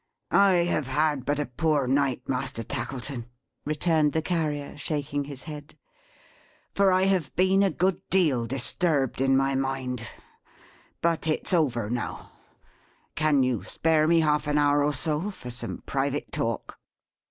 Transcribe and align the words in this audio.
"I 0.31 0.53
have 0.63 0.87
had 0.87 1.25
but 1.25 1.37
a 1.37 1.45
poor 1.45 1.85
night, 1.85 2.27
Master 2.27 2.63
Tackleton," 2.63 3.29
returned 3.65 4.13
the 4.13 4.23
Carrier 4.23 4.75
shaking 4.75 5.25
his 5.25 5.43
head: 5.43 5.77
"for 6.73 6.91
I 6.91 7.03
have 7.03 7.35
been 7.35 7.61
a 7.61 7.69
good 7.69 8.01
deal 8.09 8.47
disturbed 8.47 9.21
in 9.21 9.37
my 9.37 9.53
mind. 9.53 10.09
But 11.03 11.27
it's 11.27 11.53
over 11.53 11.87
now! 11.91 12.31
Can 13.13 13.43
you 13.43 13.63
spare 13.63 14.07
me 14.07 14.21
half 14.21 14.47
an 14.47 14.57
hour 14.57 14.83
or 14.83 14.93
so, 14.95 15.29
for 15.29 15.51
some 15.51 15.83
private 15.85 16.31
talk?" 16.31 16.79